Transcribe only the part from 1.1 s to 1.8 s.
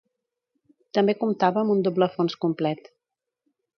comptava amb